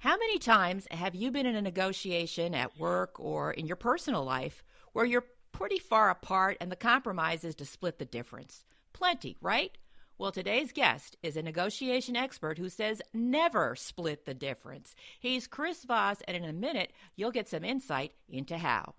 [0.00, 4.22] How many times have you been in a negotiation at work or in your personal
[4.22, 8.64] life where you're pretty far apart and the compromise is to split the difference?
[8.92, 9.76] Plenty, right?
[10.16, 14.94] Well, today's guest is a negotiation expert who says never split the difference.
[15.18, 18.94] He's Chris Voss, and in a minute, you'll get some insight into how.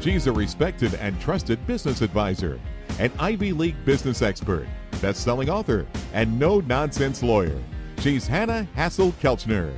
[0.00, 2.58] She's a respected and trusted business advisor,
[2.98, 4.66] an Ivy League business expert,
[5.04, 7.60] best selling author, and no nonsense lawyer.
[7.98, 9.70] She's Hanna Hasl-Kelchner.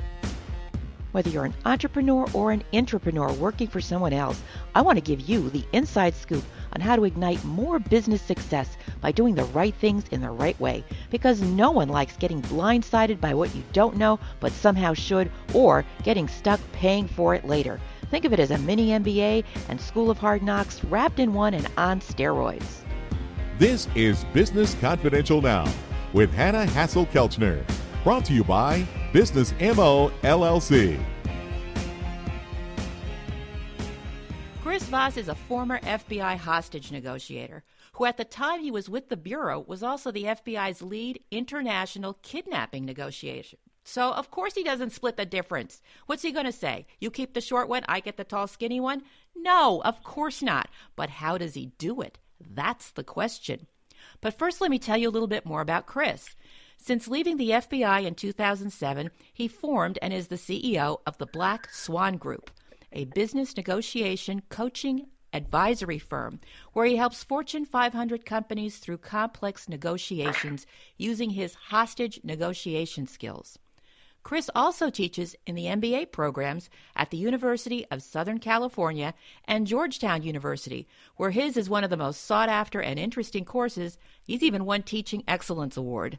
[1.10, 4.40] Whether you're an entrepreneur or an entrepreneur working for someone else,
[4.76, 6.44] I want to give you the inside scoop
[6.74, 10.58] on how to ignite more business success by doing the right things in the right
[10.60, 10.84] way.
[11.10, 15.84] Because no one likes getting blindsided by what you don't know but somehow should, or
[16.04, 17.80] getting stuck paying for it later.
[18.12, 21.54] Think of it as a mini MBA and School of Hard Knocks wrapped in one
[21.54, 22.85] and on steroids.
[23.58, 25.66] This is Business Confidential Now
[26.12, 27.64] with Hanna Hasl-Kelchner.
[28.04, 31.02] Brought to you by Business MO LLC.
[34.60, 39.08] Chris Voss is a former FBI hostage negotiator who, at the time he was with
[39.08, 43.56] the Bureau, was also the FBI's lead international kidnapping negotiator.
[43.84, 45.80] So, of course, he doesn't split the difference.
[46.04, 46.86] What's he going to say?
[47.00, 49.04] You keep the short one, I get the tall, skinny one?
[49.34, 50.68] No, of course not.
[50.94, 52.18] But how does he do it?
[52.40, 53.66] That's the question.
[54.20, 56.34] But first, let me tell you a little bit more about Chris.
[56.76, 61.72] Since leaving the FBI in 2007, he formed and is the CEO of the Black
[61.72, 62.50] Swan Group
[62.92, 66.38] a business negotiation coaching advisory firm
[66.72, 73.58] where he helps Fortune 500 companies through complex negotiations using his hostage negotiation skills.
[74.26, 79.14] Chris also teaches in the MBA programs at the University of Southern California
[79.44, 83.98] and Georgetown University, where his is one of the most sought after and interesting courses.
[84.24, 86.18] He's even won Teaching Excellence Award.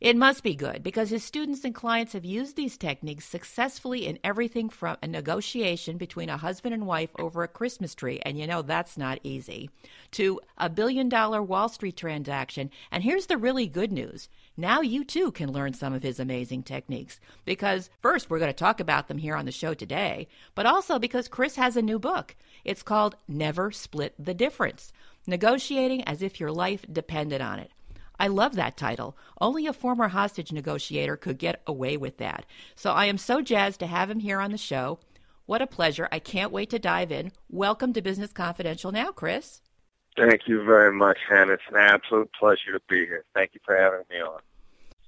[0.00, 4.20] It must be good because his students and clients have used these techniques successfully in
[4.22, 8.46] everything from a negotiation between a husband and wife over a Christmas tree, and you
[8.46, 9.70] know that's not easy,
[10.12, 12.70] to a billion dollar Wall Street transaction.
[12.92, 14.28] And here's the really good news.
[14.56, 18.56] Now you too can learn some of his amazing techniques because first we're going to
[18.56, 21.98] talk about them here on the show today, but also because Chris has a new
[21.98, 22.36] book.
[22.64, 24.92] It's called Never Split the Difference
[25.26, 27.72] Negotiating as if your life depended on it.
[28.18, 29.16] I love that title.
[29.40, 32.46] Only a former hostage negotiator could get away with that.
[32.74, 34.98] So I am so jazzed to have him here on the show.
[35.46, 36.08] What a pleasure.
[36.10, 37.32] I can't wait to dive in.
[37.48, 39.62] Welcome to Business Confidential now, Chris.
[40.16, 41.52] Thank you very much, Hanna.
[41.52, 43.24] It's an absolute pleasure to be here.
[43.34, 44.40] Thank you for having me on.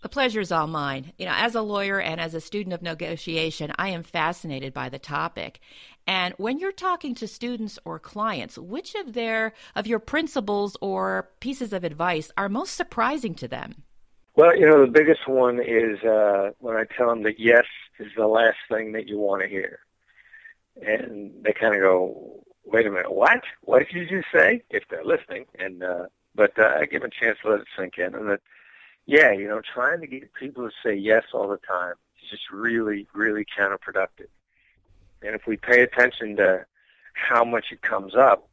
[0.03, 1.13] The pleasure is all mine.
[1.19, 4.89] You know, as a lawyer and as a student of negotiation, I am fascinated by
[4.89, 5.61] the topic.
[6.07, 11.31] And when you're talking to students or clients, which of their of your principles or
[11.41, 13.83] pieces of advice are most surprising to them?
[14.35, 17.67] Well, you know, the biggest one is uh, when I tell them that yes
[17.99, 19.81] is the last thing that you want to hear,
[20.81, 23.43] and they kind of go, "Wait a minute, what?
[23.63, 27.11] What did you just say?" If they're listening, and uh, but uh, I give them
[27.11, 28.41] a chance to let it sink in, and that
[29.07, 32.51] yeah, you know, trying to get people to say yes all the time is just
[32.53, 34.29] really, really counterproductive.
[35.23, 36.65] And if we pay attention to
[37.15, 38.49] how much it comes up,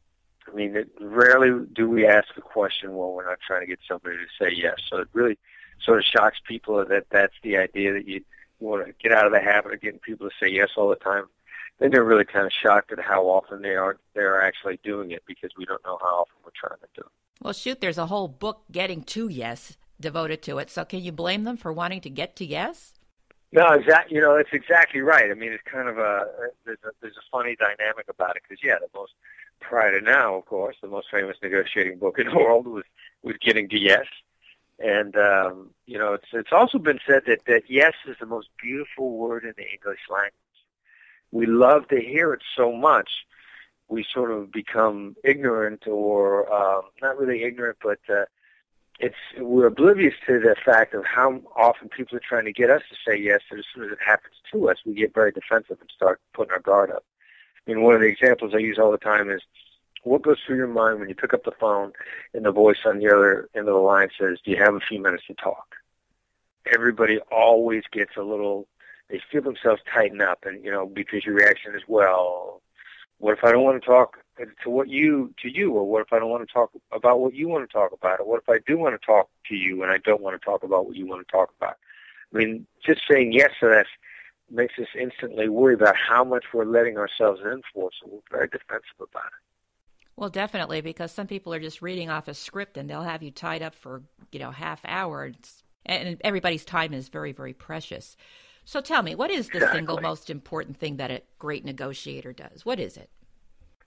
[0.48, 3.80] I mean, it, rarely do we ask the question, well, we're not trying to get
[3.88, 4.76] somebody to say yes.
[4.90, 5.38] So it really
[5.84, 8.24] sort of shocks people that that's the idea that you,
[8.60, 10.90] you want to get out of the habit of getting people to say yes all
[10.90, 11.26] the time.
[11.80, 15.12] Then they're really kind of shocked at how often they are they are actually doing
[15.12, 17.44] it because we don't know how often we're trying to do it.
[17.44, 20.72] Well, shoot, there's a whole book getting to yes devoted to it.
[20.72, 22.94] So can you blame them for wanting to get to yes?
[23.52, 24.16] No, exactly.
[24.16, 25.32] You know, it's exactly right.
[25.32, 26.28] I mean, it's kind of a
[26.66, 29.14] there's a there's a funny dynamic about it because yeah, the most
[29.62, 32.84] prior to now, of course, the most famous negotiating book in the world was
[33.24, 34.06] was Getting to Yes,
[34.80, 38.50] and um, you know, it's it's also been said that that yes is the most
[38.62, 40.34] beautiful word in the English language.
[41.32, 43.10] We love to hear it so much,
[43.90, 48.26] we sort of become ignorant or um, not really ignorant, but uh,
[49.58, 52.96] we're oblivious to the fact of how often people are trying to get us to
[53.04, 55.90] say yes, and as soon as it happens to us, we get very defensive and
[55.90, 57.04] start putting our guard up.
[57.66, 59.42] I mean, one of the examples I use all the time is
[60.04, 61.92] what goes through your mind when you pick up the phone
[62.36, 64.80] and the voice on the other end of the line says, "Do you have a
[64.80, 65.76] few minutes to talk?"
[66.72, 68.68] Everybody always gets a little.
[69.10, 72.62] They feel themselves tighten up, and you know, because your reaction is, "Well,
[73.18, 74.20] what if I don't want to talk
[74.64, 77.34] to what you to you, or what if I don't want to talk about what
[77.34, 79.84] you want to talk about, or what if I do want to talk to you
[79.84, 81.78] and I don't want to talk about what you want to talk about?
[82.34, 83.88] I mean, just saying yes to that
[84.50, 88.48] makes us instantly worry about how much we're letting ourselves in for, so we're very
[88.48, 89.44] defensive about it.
[90.16, 93.32] Well, definitely, because some people are just reading off a script and they'll have you
[93.32, 95.32] tied up for you know half hour.
[95.86, 98.18] and everybody's time is very, very precious.
[98.66, 99.78] So tell me, what is the exactly.
[99.78, 102.66] single most important thing that a great negotiator does?
[102.66, 103.10] What is it?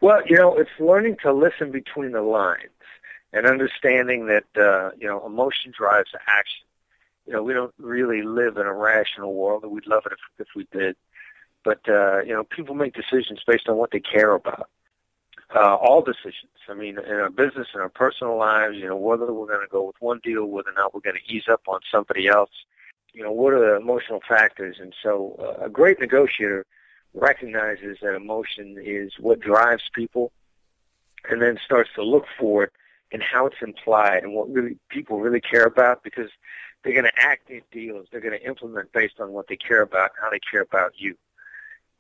[0.01, 2.71] Well, you know, it's learning to listen between the lines
[3.33, 6.67] and understanding that uh, you know emotion drives action.
[7.27, 10.47] You know, we don't really live in a rational world, and we'd love it if,
[10.47, 10.97] if we did.
[11.65, 14.71] But uh, you know, people make decisions based on what they care about.
[15.55, 16.53] Uh, all decisions.
[16.69, 19.71] I mean, in our business, in our personal lives, you know, whether we're going to
[19.71, 22.51] go with one deal, whether or not we're going to ease up on somebody else.
[23.13, 24.77] You know, what are the emotional factors?
[24.81, 26.67] And so, uh, a great negotiator
[27.15, 30.33] recognizes that emotion is what drives people,
[31.29, 32.73] and then starts to look for it
[33.13, 36.31] and how it's implied and what really people really care about because
[36.83, 38.07] they're going to act these deals.
[38.11, 41.17] They're going to implement based on what they care about how they care about you.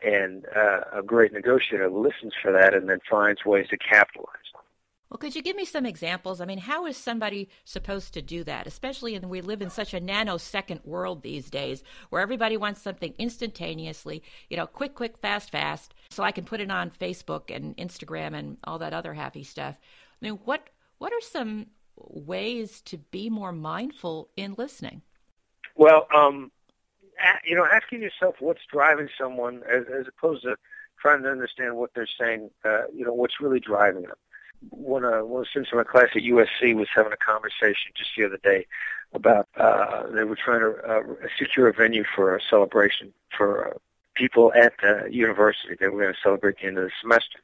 [0.02, 4.62] And uh, a great negotiator listens for that and then finds ways to capitalize on
[5.10, 6.40] well, could you give me some examples?
[6.40, 8.68] I mean, how is somebody supposed to do that?
[8.68, 13.12] Especially in we live in such a nanosecond world these days where everybody wants something
[13.18, 17.76] instantaneously, you know, quick, quick, fast, fast, so I can put it on Facebook and
[17.76, 19.74] Instagram and all that other happy stuff.
[20.22, 20.68] I mean, what
[20.98, 21.66] what are some
[21.96, 25.02] ways to be more mindful in listening?
[25.74, 26.52] Well, um,
[27.44, 30.56] you know, asking yourself what's driving someone as, as opposed to
[31.00, 34.16] trying to understand what they're saying, uh, you know, what's really driving them.
[34.68, 37.92] One, uh, one of the students in my class at USC was having a conversation
[37.96, 38.66] just the other day
[39.12, 41.02] about uh, they were trying to uh,
[41.38, 43.78] secure a venue for a celebration for uh,
[44.14, 45.74] people at the university.
[45.78, 47.40] They were going to celebrate the end of the semester.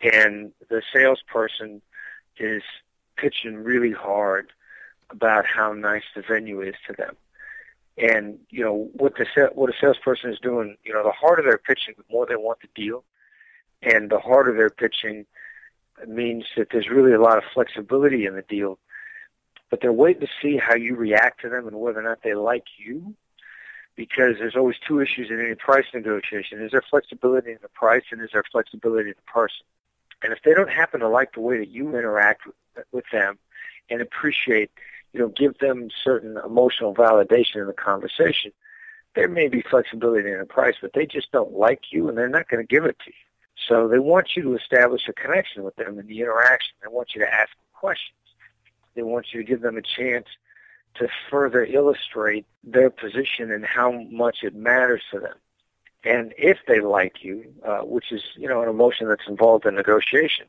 [0.00, 1.82] And the salesperson
[2.38, 2.62] is
[3.16, 4.52] pitching really hard
[5.10, 7.16] about how nice the venue is to them.
[7.96, 10.76] And you know what the what a salesperson is doing.
[10.84, 13.02] You know, the harder they're pitching, the more they want the deal,
[13.82, 15.26] and the harder they're pitching
[16.06, 18.78] means that there's really a lot of flexibility in the deal.
[19.70, 22.34] But they're waiting to see how you react to them and whether or not they
[22.34, 23.14] like you,
[23.96, 28.04] because there's always two issues in any price negotiation: is there flexibility in the price,
[28.10, 29.66] and is there flexibility in the person?
[30.22, 32.54] And if they don't happen to like the way that you interact with,
[32.92, 33.38] with them
[33.90, 34.70] and appreciate,
[35.12, 38.52] you know, give them certain emotional validation in the conversation,
[39.14, 42.28] there may be flexibility in the price, but they just don't like you and they're
[42.28, 43.27] not going to give it to you.
[43.66, 46.74] So they want you to establish a connection with them in the interaction.
[46.82, 48.14] They want you to ask questions.
[48.94, 50.26] They want you to give them a chance
[50.94, 55.34] to further illustrate their position and how much it matters to them.
[56.04, 59.74] And if they like you, uh, which is, you know, an emotion that's involved in
[59.74, 60.46] negotiation,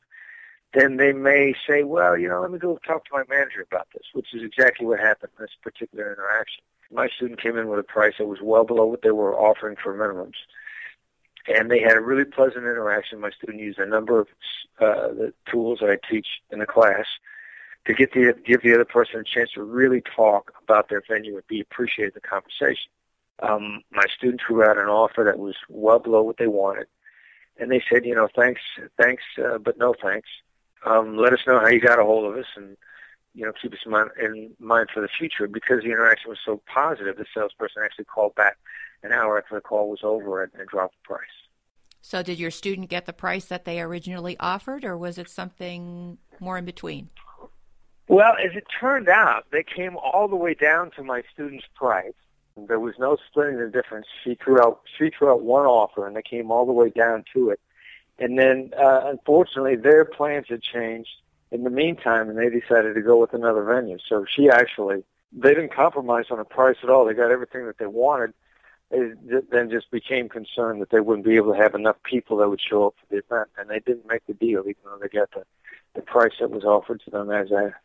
[0.74, 3.88] then they may say, well, you know, let me go talk to my manager about
[3.94, 6.64] this, which is exactly what happened in this particular interaction.
[6.92, 9.76] My student came in with a price that was well below what they were offering
[9.82, 10.38] for minimums.
[11.50, 13.20] And they had a really pleasant interaction.
[13.20, 14.28] My student used a number of
[14.80, 17.06] uh, the tools that I teach in the class
[17.86, 21.36] to get the give the other person a chance to really talk about their venue
[21.36, 22.92] and be appreciated the conversation.
[23.42, 26.88] Um, my student threw out an offer that was well below what they wanted,
[27.58, 28.62] and they said, you know, thanks,
[28.98, 30.30] thanks, uh, but no thanks.
[30.86, 32.78] Um, let us know how you got a hold of us, and
[33.34, 35.48] you know, keep us in mind, in mind for the future.
[35.48, 38.58] Because the interaction was so positive, the salesperson actually called back
[39.04, 41.22] an hour after the call was over and, and dropped the price.
[42.02, 46.18] So, did your student get the price that they originally offered, or was it something
[46.40, 47.10] more in between?
[48.08, 52.14] Well, as it turned out, they came all the way down to my student's price,
[52.68, 54.08] there was no splitting the difference.
[54.24, 57.24] She threw out she threw out one offer, and they came all the way down
[57.34, 57.60] to it.
[58.18, 61.10] And then, uh, unfortunately, their plans had changed
[61.52, 63.98] in the meantime, and they decided to go with another venue.
[64.08, 67.06] So she actually they didn't compromise on the price at all.
[67.06, 68.34] They got everything that they wanted.
[68.92, 69.12] They
[69.52, 72.62] then just became concerned that they wouldn't be able to have enough people that would
[72.62, 75.32] show up for the event, and they didn't make the deal, even though they got
[75.32, 75.44] the
[75.96, 77.76] the price that was offered to them as asked.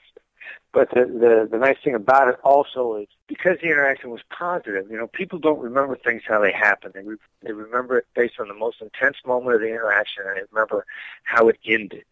[0.73, 4.91] But the, the the nice thing about it also is because the interaction was positive.
[4.91, 6.93] You know, people don't remember things how they happen.
[6.95, 10.37] They re- they remember it based on the most intense moment of the interaction, and
[10.37, 10.85] they remember
[11.23, 12.05] how it ended.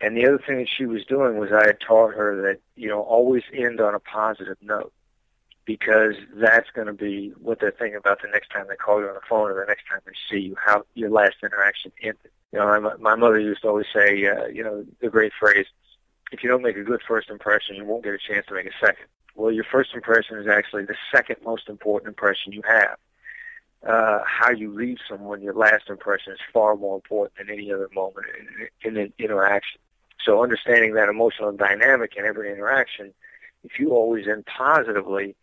[0.00, 2.88] And the other thing that she was doing was I had taught her that you
[2.88, 4.92] know always end on a positive note
[5.70, 9.06] because that's going to be what they're thinking about the next time they call you
[9.06, 12.32] on the phone or the next time they see you, how your last interaction ended.
[12.50, 15.66] You know, my, my mother used to always say, uh, you know, the great phrase,
[16.32, 18.66] if you don't make a good first impression, you won't get a chance to make
[18.66, 19.06] a second.
[19.36, 22.96] Well, your first impression is actually the second most important impression you have.
[23.86, 27.88] Uh, how you leave someone, your last impression is far more important than any other
[27.94, 28.26] moment
[28.82, 29.80] in, in an interaction.
[30.24, 33.14] So understanding that emotional dynamic in every interaction,
[33.62, 35.36] if you always end positively,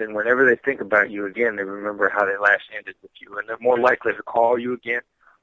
[0.00, 3.38] then whenever they think about you again, they remember how they last ended with you,
[3.38, 5.02] and they're more likely to call you again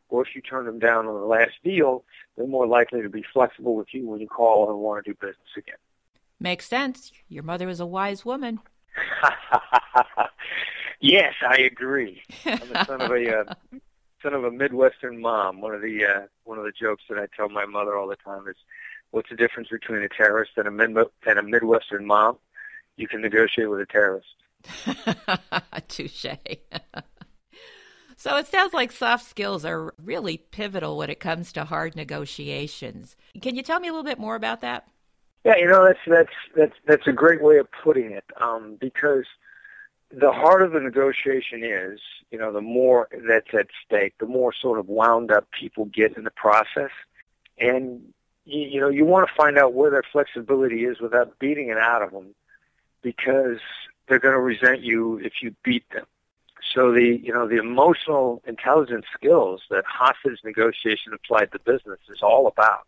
[0.09, 2.03] or if you turn them down on the last deal,
[2.35, 5.17] they're more likely to be flexible with you when you call and want to do
[5.19, 5.75] business again.
[6.39, 7.11] Makes sense.
[7.27, 8.59] Your mother was a wise woman.
[10.99, 12.21] yes, I agree.
[12.45, 13.53] I'm the son of a uh,
[14.23, 15.61] son of a Midwestern mom.
[15.61, 18.15] One of the uh, one of the jokes that I tell my mother all the
[18.17, 18.55] time is,
[19.11, 22.37] "What's the difference between a terrorist and a mid- and a Midwestern mom?
[22.97, 24.27] You can negotiate with a terrorist."
[25.87, 26.25] Touche.
[28.17, 33.15] so it sounds like soft skills are really pivotal when it comes to hard negotiations.
[33.41, 34.87] Can you tell me a little bit more about that?
[35.43, 38.25] Yeah, you know that's that's that's that's a great way of putting it.
[38.41, 39.25] Um, because
[40.11, 41.99] the harder the negotiation is,
[42.31, 46.17] you know, the more that's at stake, the more sort of wound up people get
[46.17, 46.91] in the process,
[47.57, 48.01] and
[48.45, 51.77] you, you know you want to find out where their flexibility is without beating it
[51.77, 52.35] out of them,
[53.01, 53.59] because
[54.07, 56.05] they're going to resent you if you beat them.
[56.73, 62.21] So the you know the emotional intelligence skills that hostage negotiation applied to business is
[62.21, 62.85] all about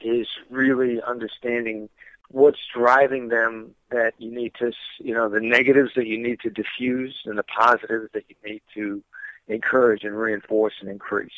[0.00, 1.88] is really understanding
[2.30, 6.50] what's driving them that you need to, you know, the negatives that you need to
[6.50, 9.02] diffuse and the positives that you need to
[9.48, 11.32] encourage and reinforce and increase.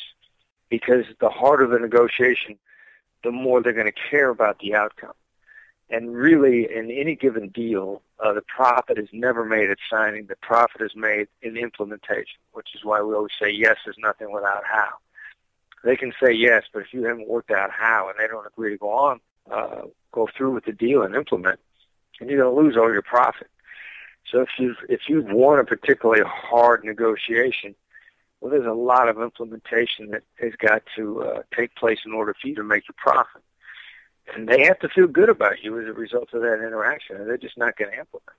[0.69, 2.57] Because the harder the negotiation,
[3.23, 5.13] the more they're going to care about the outcome.
[5.93, 10.25] And really, in any given deal, uh, the profit is never made at signing.
[10.25, 14.31] The profit is made in implementation, which is why we always say yes is nothing
[14.31, 14.89] without how
[15.83, 18.71] they can say yes, but if you haven't worked out how and they don't agree
[18.71, 19.19] to go on,
[19.51, 19.81] uh,
[20.11, 21.59] go through with the deal and implement,
[22.19, 23.47] and you're going to lose all your profit.
[24.31, 27.75] So if you've if you've won a particularly hard negotiation,
[28.39, 32.33] well, there's a lot of implementation that has got to uh, take place in order
[32.41, 33.43] for you to make your profit.
[34.35, 37.27] And they have to feel good about you as a result of that interaction, and
[37.27, 38.29] they're just not going to implement.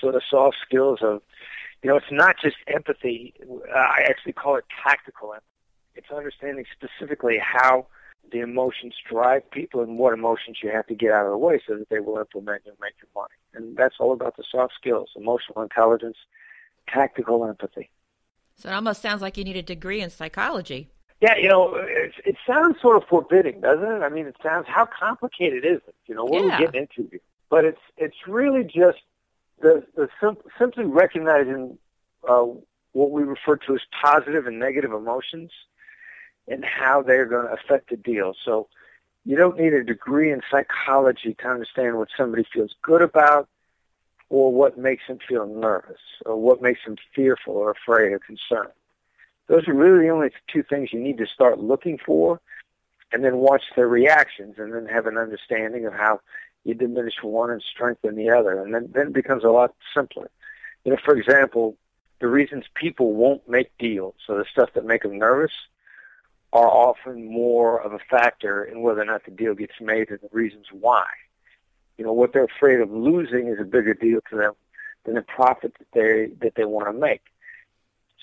[0.00, 1.20] So the soft skills of,
[1.82, 3.34] you know, it's not just empathy.
[3.74, 5.46] I actually call it tactical empathy.
[5.94, 7.86] It's understanding specifically how
[8.30, 11.60] the emotions drive people and what emotions you have to get out of the way
[11.66, 13.34] so that they will implement and make your money.
[13.52, 16.16] And that's all about the soft skills, emotional intelligence,
[16.88, 17.90] tactical empathy.
[18.56, 20.91] So it almost sounds like you need a degree in psychology.
[21.22, 24.02] Yeah, you know, it, it sounds sort of forbidding, doesn't it?
[24.02, 25.94] I mean, it sounds how complicated is it?
[26.06, 26.56] You know, what yeah.
[26.56, 27.20] are we getting into here?
[27.48, 28.98] But it's it's really just
[29.60, 31.78] the the sim- simply recognizing
[32.28, 32.46] uh,
[32.90, 35.52] what we refer to as positive and negative emotions
[36.48, 38.34] and how they're going to affect the deal.
[38.44, 38.66] So
[39.24, 43.48] you don't need a degree in psychology to understand what somebody feels good about
[44.28, 48.72] or what makes them feel nervous or what makes them fearful or afraid or concerned.
[49.48, 52.40] Those are really the only two things you need to start looking for
[53.12, 56.20] and then watch their reactions and then have an understanding of how
[56.64, 58.62] you diminish one and strengthen the other.
[58.62, 60.30] And then, then it becomes a lot simpler.
[60.84, 61.76] You know, for example,
[62.20, 65.52] the reasons people won't make deals, so the stuff that make them nervous,
[66.52, 70.20] are often more of a factor in whether or not the deal gets made and
[70.20, 71.06] the reasons why.
[71.96, 74.52] You know, what they're afraid of losing is a bigger deal to them
[75.04, 77.22] than the profit that they that they want to make.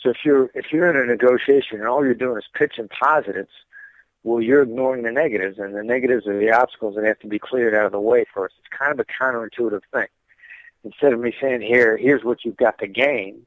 [0.02, 3.52] So if you're if you're in a negotiation and all you're doing is pitching positives,
[4.24, 7.40] well, you're ignoring the negatives, and the negatives are the obstacles that have to be
[7.40, 8.56] cleared out of the way first.
[8.60, 10.08] It's kind of a counterintuitive thing.
[10.84, 13.46] Instead of me saying, "Here, here's what you've got to gain,"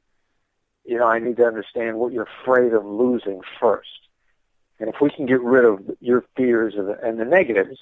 [0.85, 3.89] you know, I need to understand what you're afraid of losing first.
[4.79, 7.79] And if we can get rid of your fears and the negatives,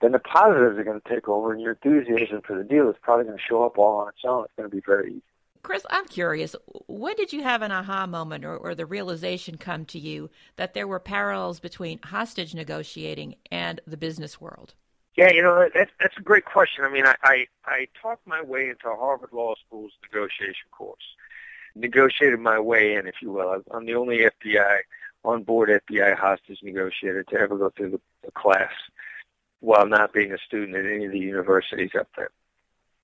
[0.00, 2.96] then the positives are going to take over, and your enthusiasm for the deal is
[3.02, 4.44] probably going to show up all on its own.
[4.44, 5.22] It's going to be very easy.
[5.68, 6.56] Chris, I'm curious.
[6.86, 10.72] When did you have an aha moment or, or, the realization come to you that
[10.72, 14.72] there were parallels between hostage negotiating and the business world?
[15.14, 16.86] Yeah, you know that's that's a great question.
[16.86, 21.04] I mean, I I, I talked my way into Harvard Law School's negotiation course,
[21.74, 23.62] negotiated my way in, if you will.
[23.70, 24.78] I'm the only FBI
[25.22, 28.72] on board FBI hostage negotiator to ever go through the, the class
[29.60, 32.30] while not being a student at any of the universities up there.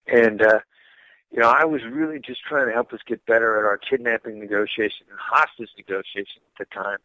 [0.07, 0.61] And, uh,
[1.35, 4.39] you know, I was really just trying to help us get better at our kidnapping
[4.39, 6.99] negotiation and hostage negotiation at the time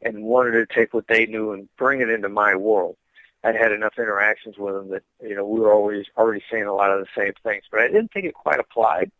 [0.00, 2.96] and wanted to take what they knew and bring it into my world.
[3.44, 6.74] I'd had enough interactions with them that, you know, we were always already saying a
[6.74, 9.10] lot of the same things, but I didn't think it quite applied.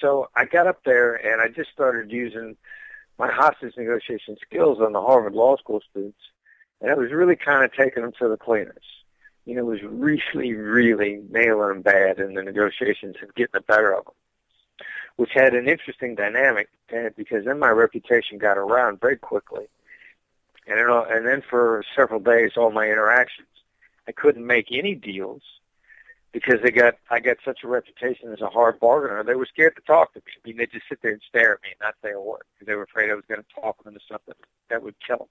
[0.00, 2.56] So I got up there and I just started using
[3.18, 6.20] my hostage negotiation skills on the Harvard Law School students,
[6.80, 8.84] and I was really kind of taking them to the cleaners.
[9.46, 13.94] You know, was really, really nailing them bad in the negotiations and getting the better
[13.94, 14.14] of them,
[15.16, 19.66] which had an interesting dynamic eh, because then my reputation got around very quickly.
[20.66, 23.46] And, then, and then for several days, all my interactions,
[24.08, 25.42] I couldn't make any deals
[26.36, 29.24] because they got I got such a reputation as a hard bargainer.
[29.24, 30.32] They were scared to talk to me.
[30.36, 32.42] I mean, they just sit there and stare at me and not say a word
[32.52, 34.34] because they were afraid I was going to talk them into something
[34.68, 35.28] that would kill them.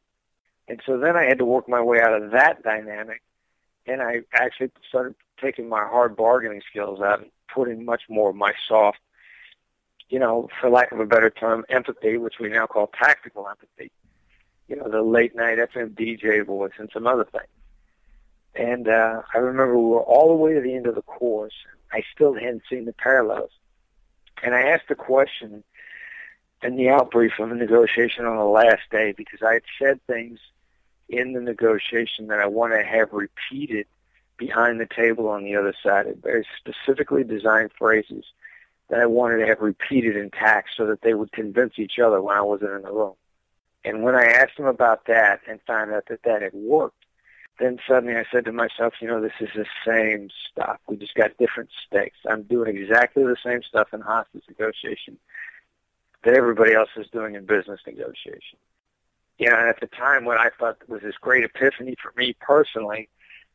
[0.67, 3.21] And so then I had to work my way out of that dynamic,
[3.87, 8.35] and I actually started taking my hard bargaining skills out and putting much more of
[8.35, 8.99] my soft,
[10.09, 13.91] you know, for lack of a better term, empathy, which we now call tactical empathy.
[14.67, 17.45] You know, the late night FM DJ voice and some other things.
[18.55, 21.53] And uh, I remember we were all the way to the end of the course.
[21.91, 23.51] I still hadn't seen the parallels.
[24.41, 25.63] And I asked a question
[26.63, 30.39] in the outbrief of the negotiation on the last day because I had said things
[31.09, 33.87] in the negotiation that I want to have repeated
[34.37, 36.05] behind the table on the other side.
[36.21, 38.25] Very specifically designed phrases
[38.89, 42.37] that I wanted to have repeated intact so that they would convince each other when
[42.37, 43.15] I wasn't in the room.
[43.83, 47.05] And when I asked them about that and found out that that had worked,
[47.59, 50.79] then suddenly I said to myself, you know, this is the same stuff.
[50.87, 52.17] We just got different stakes.
[52.29, 55.17] I'm doing exactly the same stuff in hostage negotiation
[56.23, 58.57] that everybody else is doing in business negotiation.
[59.37, 62.35] You know, and at the time when I thought was this great epiphany for me
[62.39, 63.09] personally,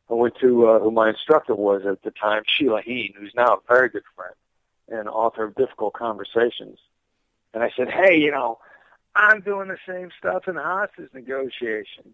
[0.09, 3.55] I went to uh, who my instructor was at the time, Sheila Heen, who's now
[3.55, 4.35] a very good friend
[4.89, 6.77] and author of Difficult Conversations.
[7.53, 8.59] And I said, hey, you know,
[9.15, 12.13] I'm doing the same stuff in hostage negotiation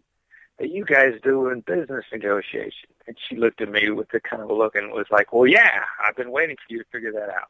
[0.60, 2.90] that you guys do in business negotiation.
[3.08, 5.48] And she looked at me with the kind of a look and was like, well,
[5.48, 7.50] yeah, I've been waiting for you to figure that out.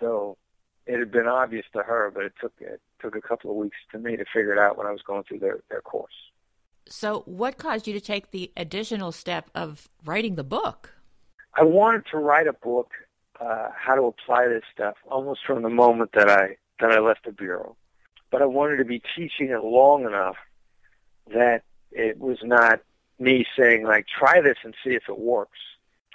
[0.00, 0.36] So
[0.86, 3.76] it had been obvious to her, but it took it took a couple of weeks
[3.92, 6.12] to me to figure it out when I was going through their, their course.
[6.86, 10.94] So, what caused you to take the additional step of writing the book?
[11.54, 12.92] I wanted to write a book,
[13.40, 17.24] uh, how to apply this stuff, almost from the moment that I that I left
[17.24, 17.76] the bureau.
[18.30, 20.36] But I wanted to be teaching it long enough
[21.32, 21.62] that
[21.92, 22.80] it was not
[23.18, 25.58] me saying like, try this and see if it works.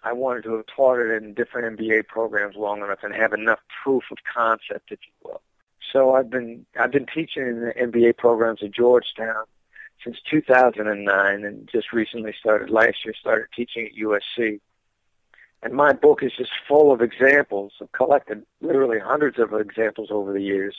[0.07, 3.59] I wanted to have taught it in different MBA programs long enough and have enough
[3.83, 5.41] proof of concept, if you will.
[5.91, 9.43] So I've been I've been teaching in the MBA programs at Georgetown
[10.03, 14.61] since 2009, and just recently started last year started teaching at USC.
[15.61, 17.73] And my book is just full of examples.
[17.81, 20.75] I've collected literally hundreds of examples over the years,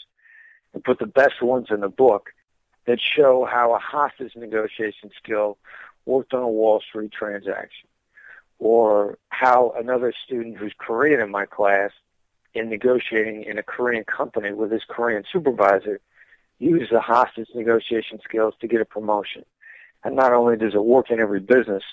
[0.72, 2.30] and put the best ones in the book
[2.86, 5.58] that show how a hostage negotiation skill
[6.06, 7.88] worked on a Wall Street transaction,
[8.58, 11.90] or how another student who's Korean in my class,
[12.54, 16.00] in negotiating in a Korean company with his Korean supervisor,
[16.58, 19.44] used the hostage negotiation skills to get a promotion.
[20.04, 21.84] And not only does it work in every business,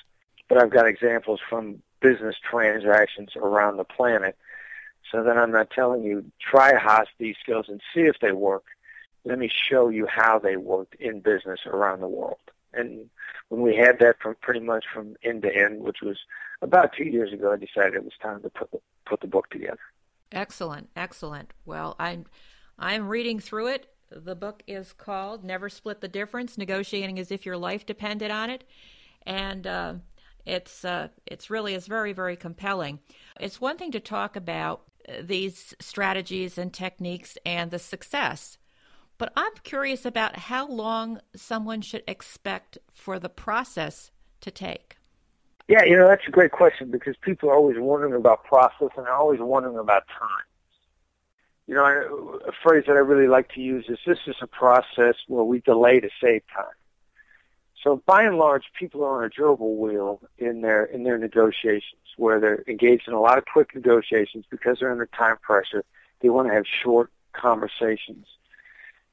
[0.48, 4.38] but I've got examples from business transactions around the planet.
[5.12, 8.64] So then I'm not telling you, try hostage skills and see if they work
[9.26, 12.38] let me show you how they worked in business around the world.
[12.76, 13.10] And
[13.50, 16.18] when we had that from pretty much from end to end, which was
[16.62, 19.50] about two years ago, I decided it was time to put the, put the book
[19.50, 19.80] together.
[20.32, 21.54] Excellent, excellent.
[21.66, 22.26] Well, I'm
[22.78, 23.88] I'm reading through it.
[24.12, 28.50] The book is called "Never Split the Difference: Negotiating as if your life depended on
[28.50, 28.64] it,"
[29.26, 29.94] and uh,
[30.46, 33.00] it's uh, it's really is very very compelling.
[33.40, 34.82] It's one thing to talk about
[35.22, 38.58] these strategies and techniques and the success
[39.18, 44.98] but I'm curious about how long someone should expect for the process to take.
[45.68, 49.06] Yeah, you know, that's a great question because people are always wondering about process and
[49.06, 50.46] they're always wondering about time.
[51.68, 55.16] You know, a phrase that I really like to use is this is a process
[55.28, 56.66] where we delay to save time.
[57.84, 62.02] So by and large, people are on a gerbil wheel in their in their negotiations,
[62.18, 65.84] where they're engaged in a lot of quick negotiations because they're under time pressure.
[66.22, 68.26] They want to have short conversations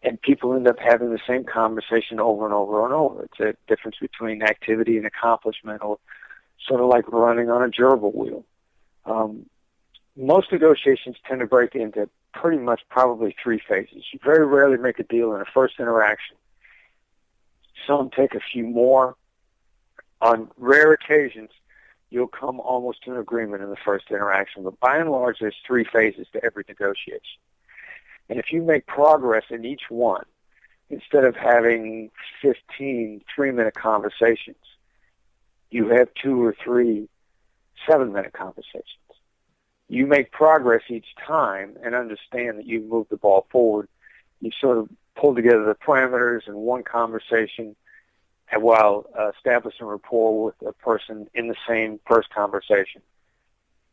[0.03, 3.25] and people end up having the same conversation over and over and over.
[3.25, 5.99] It's a difference between activity and accomplishment, or
[6.67, 8.45] sort of like running on a gerbil wheel.
[9.05, 9.47] Um,
[10.17, 14.05] most negotiations tend to break into pretty much probably three phases.
[14.13, 16.37] You very rarely make a deal in a first interaction.
[17.87, 19.17] Some take a few more.
[20.21, 21.51] On rare occasions,
[22.11, 24.63] you'll come almost to an agreement in the first interaction.
[24.63, 27.41] But by and large, there's three phases to every negotiation.
[28.33, 30.25] And if you make progress in each one,
[30.89, 34.57] instead of having 15 three-minute conversations,
[35.71, 37.11] you have two or three
[37.87, 38.87] seven-minute conversations.
[39.91, 43.87] You make progress each time and understand that you've moved the ball forward.
[44.41, 47.77] You sort of pull together the parameters in one conversation
[48.51, 53.03] and while uh, establishing rapport with a person in the same first conversation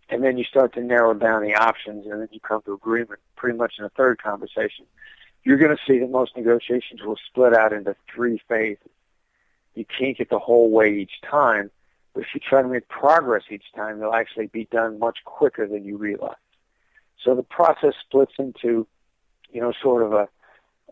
[0.09, 3.19] and then you start to narrow down the options, and then you come to agreement
[3.35, 4.85] pretty much in a third conversation.
[5.43, 8.89] You're going to see that most negotiations will split out into three phases.
[9.75, 11.69] You can't get the whole way each time,
[12.13, 15.67] but if you try to make progress each time, they'll actually be done much quicker
[15.67, 16.35] than you realize.
[17.23, 18.87] So the process splits into,
[19.51, 20.27] you know, sort of a,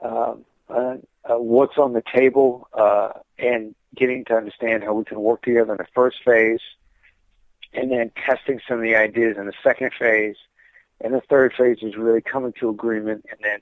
[0.06, 0.36] uh,
[0.70, 5.42] a, a what's on the table uh, and getting to understand how we can work
[5.42, 6.62] together in the first phase–
[7.78, 10.36] and then testing some of the ideas in the second phase,
[11.00, 13.26] And the third phase is really coming to agreement.
[13.30, 13.60] And then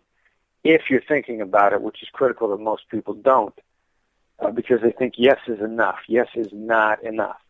[0.63, 3.54] if you're thinking about it, which is critical that most people don't,
[4.39, 5.99] uh, because they think yes is enough.
[6.08, 7.41] Yes is not enough.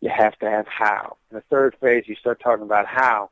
[0.00, 1.18] You have to have how.
[1.30, 3.30] In the third phase, you start talking about how,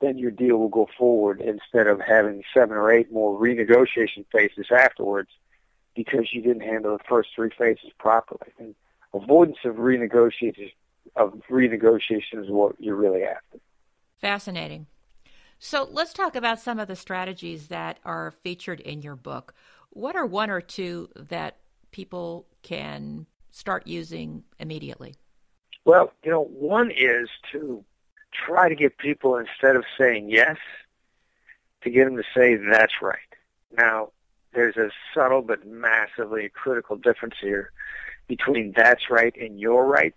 [0.00, 4.66] then your deal will go forward instead of having seven or eight more renegotiation phases
[4.72, 5.30] afterwards
[5.94, 8.50] because you didn't handle the first three phases properly.
[8.58, 8.74] And
[9.14, 10.72] avoidance of renegotiation
[11.16, 13.58] of renegotiation is what you're really after.
[14.20, 14.86] Fascinating.
[15.58, 19.54] So let's talk about some of the strategies that are featured in your book.
[19.90, 21.56] What are one or two that
[21.90, 25.14] people can start using immediately?
[25.84, 27.84] Well, you know, one is to
[28.32, 30.56] try to get people, instead of saying yes,
[31.82, 33.18] to get them to say that's right.
[33.76, 34.10] Now,
[34.52, 37.72] there's a subtle but massively critical difference here
[38.28, 40.14] between that's right and you're right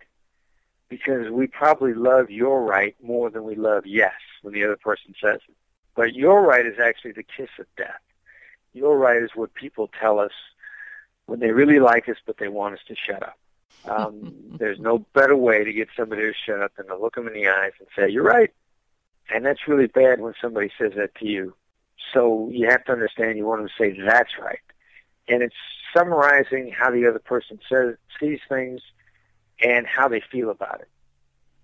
[0.90, 5.14] because we probably love you're right more than we love yes when the other person
[5.22, 5.56] says it.
[5.96, 8.02] But you're right is actually the kiss of death.
[8.74, 10.32] You're right is what people tell us
[11.26, 13.38] when they really like us but they want us to shut up.
[13.86, 17.28] Um, there's no better way to get somebody to shut up than to look them
[17.28, 18.52] in the eyes and say, you're right.
[19.34, 21.56] And that's really bad when somebody says that to you.
[22.14, 24.60] So you have to understand you want them to say, that's right.
[25.28, 25.56] And it's
[25.96, 28.82] summarizing how the other person says, sees things
[29.62, 30.90] and how they feel about it.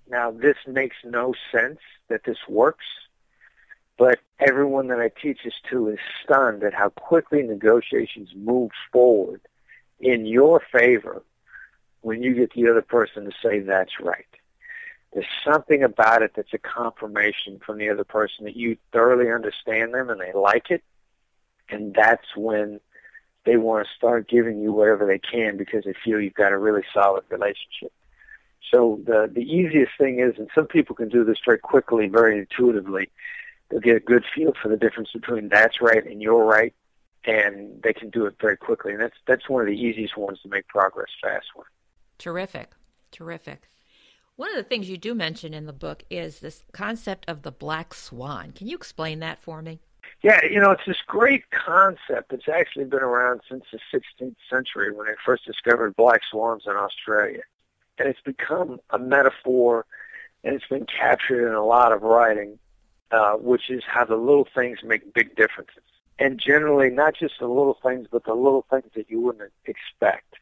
[0.10, 2.86] Now, this makes no sense that this works,
[3.98, 9.42] but everyone that I teach this to is stunned at how quickly negotiations move forward
[10.00, 11.22] in your favor
[12.02, 14.26] when you get the other person to say that's right.
[15.14, 19.94] There's something about it that's a confirmation from the other person that you thoroughly understand
[19.94, 20.84] them and they like it.
[21.70, 22.80] And that's when
[23.50, 26.58] they want to start giving you whatever they can because they feel you've got a
[26.58, 27.92] really solid relationship.
[28.72, 32.38] So the the easiest thing is, and some people can do this very quickly, very
[32.38, 33.10] intuitively.
[33.70, 36.76] They'll get a good feel for the difference between that's right and you're right,
[37.26, 38.94] and they can do it very quickly.
[38.94, 41.66] And that's that's one of the easiest ones to make progress fast with.
[42.20, 42.70] Terrific,
[43.10, 43.68] terrific.
[44.36, 47.52] One of the things you do mention in the book is this concept of the
[47.52, 48.52] black swan.
[48.52, 49.80] Can you explain that for me?
[50.22, 54.92] Yeah, you know, it's this great concept that's actually been around since the 16th century
[54.92, 57.42] when they first discovered black swans in Australia.
[57.98, 59.86] And it's become a metaphor
[60.44, 62.60] and it's been captured in a lot of writing,
[63.12, 65.84] uh, which is how the little things make big differences.
[66.18, 70.36] And generally, not just the little things, but the little things that you wouldn't expect.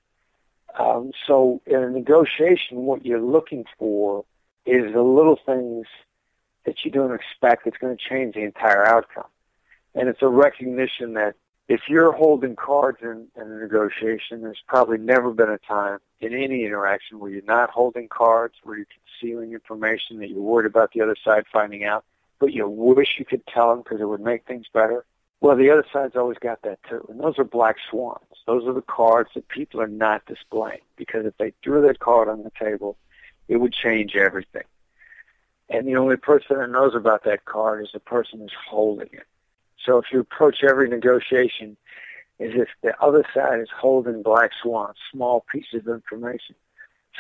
[0.78, 4.26] Um, so in a negotiation, what you're looking for
[4.66, 5.86] is the little things
[6.66, 9.26] that you don't expect that's going to change the entire outcome.
[9.96, 11.36] And it's a recognition that
[11.68, 16.34] if you're holding cards in, in a negotiation, there's probably never been a time in
[16.34, 18.88] any interaction where you're not holding cards, where you're
[19.20, 22.06] concealing information that you're worried about the other side finding out,
[22.40, 25.06] but you wish you could tell them because it would make things better.
[25.42, 28.24] Well, the other side's always got that too, and those are black swans.
[28.46, 32.30] Those are the cards that people are not displaying because if they threw that card
[32.30, 32.98] on the table,
[33.48, 34.64] it would change everything.
[35.70, 39.26] And the only person that knows about that card is the person who's holding it.
[39.86, 41.78] So if you approach every negotiation
[42.40, 46.56] as if the other side is holding black swans, small pieces of information,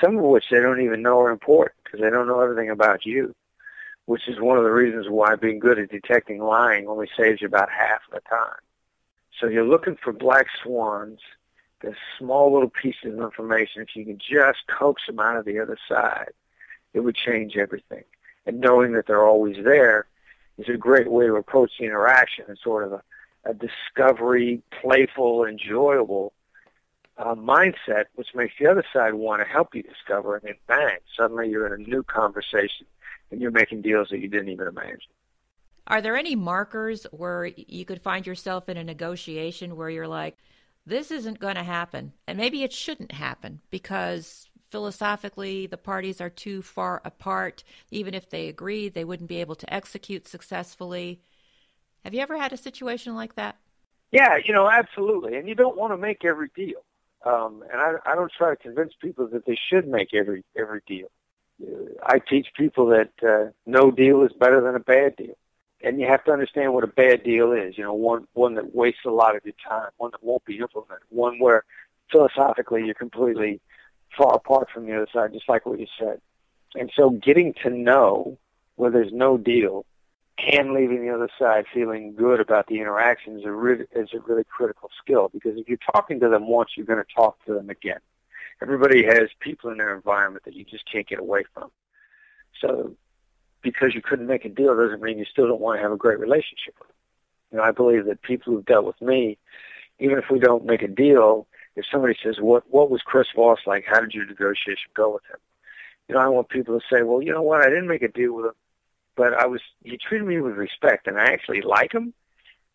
[0.01, 3.05] some of which they don't even know are important because they don't know everything about
[3.05, 3.33] you
[4.07, 7.47] which is one of the reasons why being good at detecting lying only saves you
[7.47, 8.55] about half the time.
[9.37, 11.19] So you're looking for black swans,
[11.81, 13.81] the small little pieces of information.
[13.81, 16.31] If you can just coax them out of the other side,
[16.93, 18.05] it would change everything.
[18.45, 20.07] And knowing that they're always there
[20.57, 23.01] is a great way to approach the interaction and sort of a,
[23.45, 26.33] a discovery, playful, enjoyable
[27.17, 30.35] uh, mindset, which makes the other side want to help you discover.
[30.35, 32.85] And then bang, suddenly you're in a new conversation
[33.31, 35.11] and you're making deals that you didn't even imagine.
[35.87, 40.37] Are there any markers where you could find yourself in a negotiation where you're like,
[40.85, 46.29] this isn't going to happen, and maybe it shouldn't happen because philosophically the parties are
[46.29, 47.63] too far apart.
[47.91, 51.21] Even if they agreed, they wouldn't be able to execute successfully.
[52.03, 53.57] Have you ever had a situation like that?
[54.11, 55.35] Yeah, you know, absolutely.
[55.35, 56.79] And you don't want to make every deal.
[57.25, 60.81] Um, and I, I don't try to convince people that they should make every every
[60.87, 61.07] deal.
[62.03, 65.35] I teach people that uh, no deal is better than a bad deal.
[65.83, 67.77] And you have to understand what a bad deal is.
[67.77, 70.59] You know, one one that wastes a lot of your time, one that won't be
[70.59, 71.65] implemented, one where
[72.11, 73.59] philosophically you're completely
[74.17, 76.19] far apart from the other side, just like what you said.
[76.75, 78.37] And so, getting to know
[78.75, 79.85] where there's no deal
[80.37, 84.19] and leaving the other side feeling good about the interaction is a really, is a
[84.19, 87.53] really critical skill because if you're talking to them once, you're going to talk to
[87.53, 87.99] them again
[88.61, 91.71] everybody has people in their environment that you just can't get away from.
[92.61, 92.95] So
[93.61, 95.97] because you couldn't make a deal doesn't mean you still don't want to have a
[95.97, 96.95] great relationship with them.
[97.51, 99.37] You know, I believe that people who've dealt with me,
[99.99, 103.59] even if we don't make a deal, if somebody says, "What what was Chris Voss
[103.65, 103.85] like?
[103.85, 105.37] How did your negotiation go with him?"
[106.09, 107.61] You know, I want people to say, "Well, you know what?
[107.61, 108.55] I didn't make a deal with him,
[109.15, 112.13] but I was he treated me with respect, and I actually like him,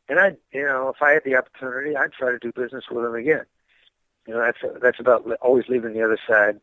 [0.09, 3.05] and I, you know, if I had the opportunity, I'd try to do business with
[3.05, 3.45] him again."
[4.27, 6.61] You know, that's that's about always leaving the other side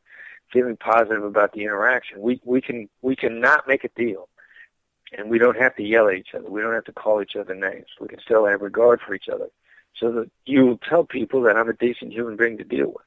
[0.51, 2.21] feeling positive about the interaction.
[2.21, 4.29] We we can we cannot make a deal,
[5.17, 6.49] and we don't have to yell at each other.
[6.49, 7.87] We don't have to call each other names.
[7.99, 9.49] We can still have regard for each other,
[9.95, 13.05] so that you will tell people that I'm a decent human being to deal with.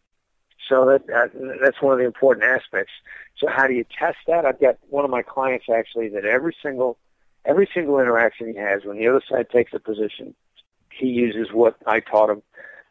[0.68, 2.92] So that, that that's one of the important aspects.
[3.36, 4.46] So how do you test that?
[4.46, 6.98] I've got one of my clients actually that every single
[7.44, 10.34] every single interaction he has, when the other side takes a position,
[10.90, 12.42] he uses what I taught him.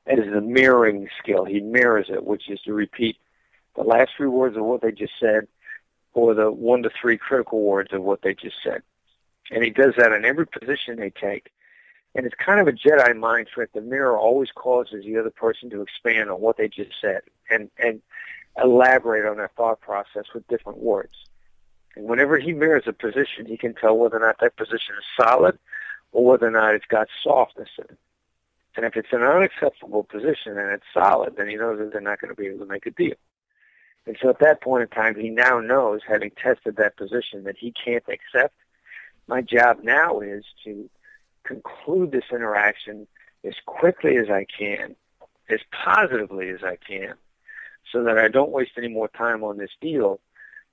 [0.05, 1.45] as the mirroring skill.
[1.45, 3.17] He mirrors it, which is to repeat
[3.75, 5.47] the last three words of what they just said
[6.13, 8.81] or the one to three critical words of what they just said.
[9.49, 11.49] And he does that in every position they take.
[12.13, 13.71] And it's kind of a Jedi mind trick.
[13.73, 17.69] The mirror always causes the other person to expand on what they just said and,
[17.77, 18.01] and
[18.61, 21.13] elaborate on their thought process with different words.
[21.95, 25.25] And whenever he mirrors a position, he can tell whether or not that position is
[25.25, 25.57] solid
[26.11, 27.97] or whether or not it's got softness in it.
[28.75, 32.21] And if it's an unacceptable position and it's solid, then he knows that they're not
[32.21, 33.15] going to be able to make a deal.
[34.05, 37.57] And so at that point in time, he now knows, having tested that position, that
[37.57, 38.55] he can't accept.
[39.27, 40.89] My job now is to
[41.43, 43.07] conclude this interaction
[43.45, 44.95] as quickly as I can,
[45.49, 47.15] as positively as I can,
[47.91, 50.19] so that I don't waste any more time on this deal,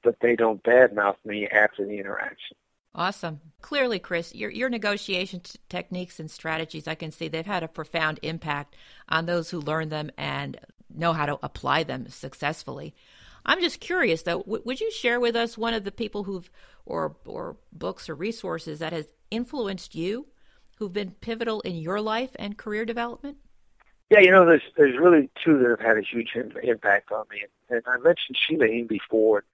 [0.03, 2.57] but they don't badmouth me after the interaction.
[2.95, 3.41] Awesome.
[3.61, 7.69] Clearly, Chris, your your negotiation t- techniques and strategies, I can see they've had a
[7.69, 8.77] profound impact
[9.09, 10.59] on those who learn them and
[10.93, 12.95] know how to apply them successfully.
[13.45, 14.41] I'm just curious, though.
[14.41, 16.51] W- would you share with us one of the people who've,
[16.87, 20.27] or or books or resources that has influenced you,
[20.79, 23.37] who've been pivotal in your life and career development?
[24.11, 27.43] Yeah, you know, there's there's really two that have had a huge impact on me,
[27.69, 29.45] and I mentioned Sheila Heen before.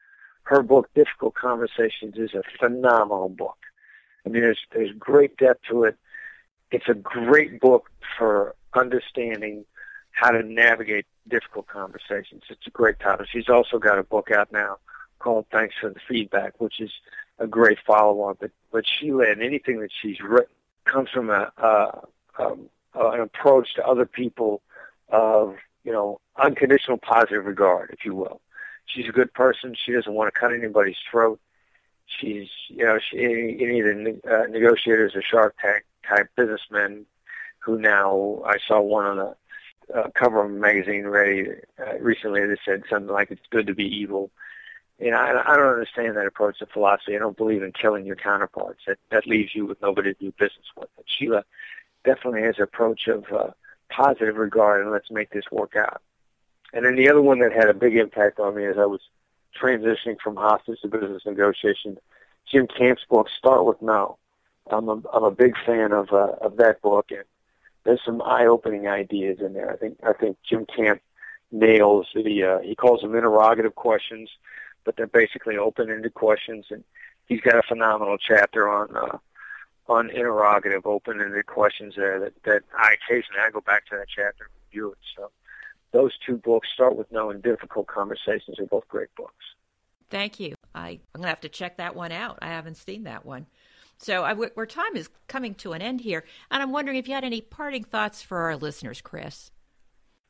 [0.44, 3.56] Her book, Difficult Conversations, is a phenomenal book.
[4.24, 5.96] I mean, there's there's great depth to it.
[6.70, 9.64] It's a great book for understanding
[10.10, 12.42] how to navigate difficult conversations.
[12.50, 13.24] It's a great title.
[13.24, 14.76] She's also got a book out now
[15.18, 16.92] called Thanks for the Feedback, which is
[17.38, 18.36] a great follow-on.
[18.38, 22.00] But but Sheila and anything that she's written comes from a, a
[22.38, 24.62] um, an approach to other people
[25.08, 28.40] of you know unconditional positive regard, if you will.
[28.86, 29.74] She's a good person.
[29.74, 31.40] She doesn't want to cut anybody's throat.
[32.06, 37.06] She's you know she, any of the uh, negotiators or Shark Tank type businessmen
[37.58, 39.36] who now I saw one on a
[39.94, 43.74] uh, cover of a magazine ready uh, recently that said something like "It's good to
[43.74, 44.30] be evil."
[45.04, 47.14] You know, I, I don't understand that approach to philosophy.
[47.14, 48.80] I don't believe in killing your counterparts.
[48.86, 50.88] That that leaves you with nobody to do business with.
[50.96, 51.44] But Sheila
[52.06, 53.50] definitely has an approach of uh,
[53.90, 56.00] positive regard and let's make this work out.
[56.72, 59.02] And then the other one that had a big impact on me as I was
[59.60, 61.98] transitioning from hostage to business negotiation,
[62.50, 64.16] Jim Camp's book, Start with No.
[64.70, 67.24] I'm a, I'm a big fan of uh, of that book, and
[67.84, 69.70] there's some eye-opening ideas in there.
[69.70, 71.02] I think I think Jim Camp
[71.52, 74.30] nails the uh, he calls them interrogative questions,
[74.84, 76.84] but they're basically open-ended questions, and
[77.26, 79.18] he's got a phenomenal chapter on uh,
[79.86, 84.44] on interrogative open-ended questions there that that I occasionally I go back to that chapter
[84.44, 84.98] and review it.
[85.16, 85.30] So
[85.92, 89.44] those two books, Start with No and Difficult Conversations, are both great books.
[90.10, 90.54] Thank you.
[90.74, 92.38] I, I'm going to have to check that one out.
[92.42, 93.46] I haven't seen that one.
[93.98, 97.14] So I, our time is coming to an end here, and I'm wondering if you
[97.14, 99.50] had any parting thoughts for our listeners, Chris.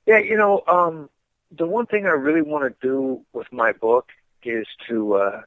[0.07, 1.09] Yeah, you know, um,
[1.51, 4.09] the one thing I really want to do with my book
[4.47, 5.43] is to uh,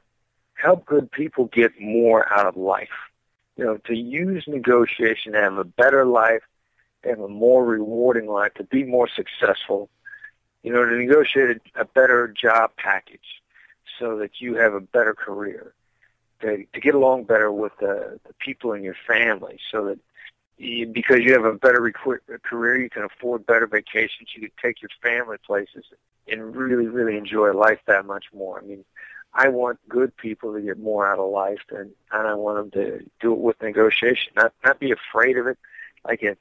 [0.54, 2.88] help good people get more out of life.
[3.56, 6.42] You know, to use negotiation to have a better life,
[7.02, 9.88] to have a more rewarding life, to be more successful.
[10.62, 13.42] You know, to negotiate a a better job package
[13.98, 15.74] so that you have a better career
[16.40, 19.98] to, to get along better with the, the people in your family so that
[20.58, 21.92] because you have a better
[22.42, 25.84] career, you can afford better vacations, you can take your family places
[26.26, 28.58] and really, really enjoy life that much more.
[28.58, 28.84] I mean,
[29.32, 32.82] I want good people to get more out of life and, and I want them
[32.82, 35.58] to do it with negotiation, not, not be afraid of it,
[36.04, 36.38] like it,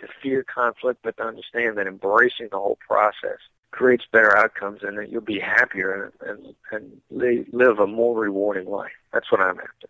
[0.00, 3.38] to fear conflict, but to understand that embracing the whole process
[3.70, 6.30] creates better outcomes and that you'll be happier and,
[6.72, 8.90] and, and live a more rewarding life.
[9.12, 9.86] That's what I'm after.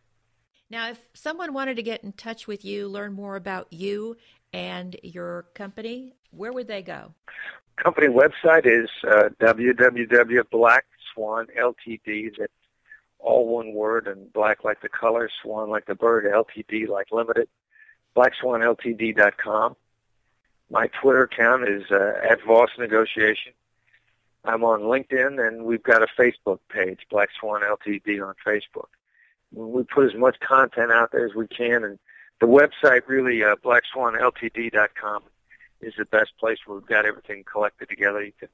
[0.70, 4.16] Now, if someone wanted to get in touch with you, learn more about you
[4.52, 7.12] and your company, where would they go?
[7.76, 12.38] Company website is uh, www.blackswanltd.
[12.38, 12.52] That's
[13.18, 17.48] all one word, and black like the color, swan like the bird, LTD like limited,
[18.16, 19.76] blackswanltd.com.
[20.70, 23.52] My Twitter account is uh, at Voss Negotiation.
[24.44, 28.26] I'm on LinkedIn, and we've got a Facebook page, Black Swan Ltd.
[28.26, 28.88] on Facebook.
[29.52, 31.98] We put as much content out there as we can, and
[32.40, 35.22] the website really, uh, blackswanltd.com,
[35.80, 38.22] is the best place where we've got everything collected together.
[38.22, 38.48] You can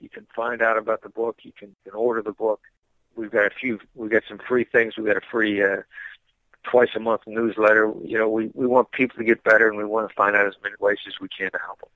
[0.00, 1.38] you can find out about the book.
[1.42, 2.60] You can, can order the book.
[3.14, 3.78] We've got a few.
[3.94, 4.96] We've got some free things.
[4.96, 5.82] We've got a free uh,
[6.64, 7.92] twice a month newsletter.
[8.04, 10.46] You know, we we want people to get better, and we want to find out
[10.46, 11.88] as many ways as we can to help them.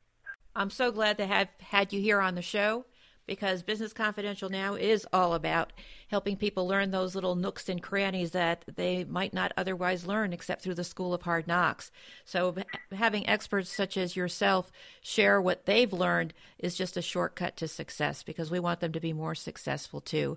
[0.56, 2.84] I'm so glad to have had you here on the show
[3.30, 5.72] because Business Confidential now is all about
[6.08, 10.62] helping people learn those little nooks and crannies that they might not otherwise learn except
[10.62, 11.92] through the School of Hard Knocks.
[12.24, 12.56] So,
[12.90, 18.24] having experts such as yourself share what they've learned is just a shortcut to success
[18.24, 20.36] because we want them to be more successful too.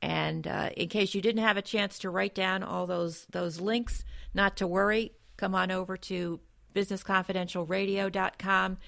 [0.00, 3.60] And uh, in case you didn't have a chance to write down all those those
[3.60, 5.12] links, not to worry.
[5.36, 6.40] Come on over to
[6.74, 8.78] businessconfidentialradio.com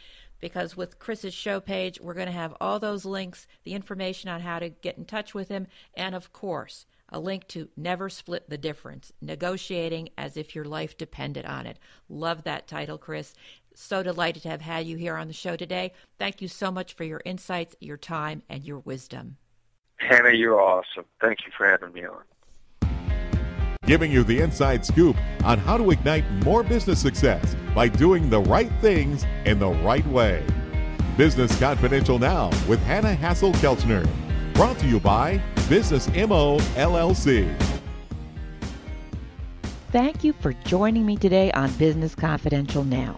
[0.40, 4.40] because with Chris's show page, we're going to have all those links, the information on
[4.40, 8.48] how to get in touch with him, and of course, a link to Never Split
[8.48, 11.78] the Difference Negotiating as if your life depended on it.
[12.08, 13.34] Love that title, Chris.
[13.74, 15.92] So delighted to have had you here on the show today.
[16.18, 19.36] Thank you so much for your insights, your time, and your wisdom.
[19.96, 21.04] Hanna, you're awesome.
[21.20, 22.22] Thank you for having me on
[23.86, 28.40] giving you the inside scoop on how to ignite more business success by doing the
[28.40, 30.44] right things in the right way.
[31.16, 34.08] Business Confidential Now with Hanna Hasl-Kelchner.
[34.54, 37.54] Brought to you by Business MO LLC.
[39.90, 43.16] Thank you for joining me today on Business Confidential Now.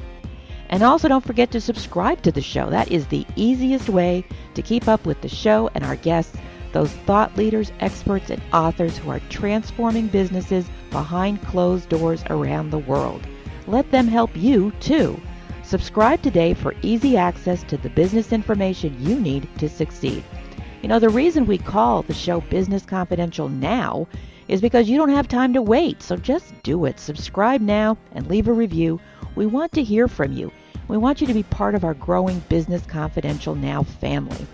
[0.70, 2.70] And also don't forget to subscribe to the show.
[2.70, 6.38] That is the easiest way to keep up with the show and our guests,
[6.74, 12.78] those thought leaders, experts, and authors who are transforming businesses behind closed doors around the
[12.78, 13.26] world.
[13.66, 15.20] Let them help you too.
[15.72, 20.22] Subscribe today for easy access to the business information you need to succeed.
[20.82, 24.06] You know, the reason we call the show Business Confidential now
[24.50, 26.04] is because you don't have time to wait.
[26.04, 27.00] So just do it.
[27.00, 29.00] Subscribe now and leave a review.
[29.36, 30.52] We want to hear from you.
[30.90, 34.46] We want you to be part of our growing Business Confidential Now family.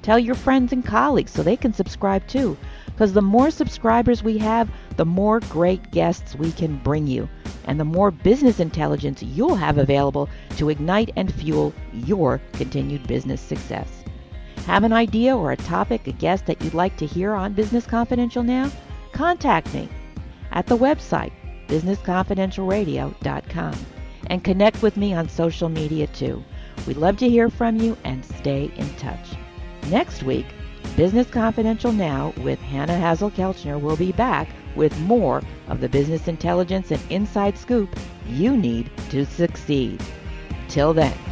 [0.00, 2.56] Tell your friends and colleagues so they can subscribe too.
[3.02, 7.28] Because the more subscribers we have, the more great guests we can bring you
[7.64, 13.40] and the more business intelligence you'll have available to ignite and fuel your continued business
[13.40, 14.04] success.
[14.66, 17.86] Have an idea or a topic, a guest that you'd like to hear on Business
[17.86, 18.70] Confidential now?
[19.10, 19.88] Contact me
[20.52, 21.32] at the website
[21.66, 23.74] businessconfidentialradio.com
[24.28, 26.40] and connect with me on social media too.
[26.86, 29.30] We'd love to hear from you and stay in touch.
[29.88, 30.46] Next week,
[30.96, 36.90] Business Confidential Now with Hanna Hasl-Kelchner will be back with more of the business intelligence
[36.90, 40.02] and inside scoop you need to succeed.
[40.68, 41.31] Till then.